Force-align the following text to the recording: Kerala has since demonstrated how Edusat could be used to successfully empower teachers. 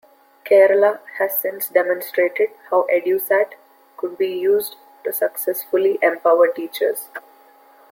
Kerala 0.45 0.99
has 1.19 1.37
since 1.37 1.67
demonstrated 1.67 2.49
how 2.71 2.87
Edusat 2.91 3.53
could 3.97 4.17
be 4.17 4.29
used 4.29 4.77
to 5.03 5.13
successfully 5.13 5.99
empower 6.01 6.47
teachers. 6.47 7.09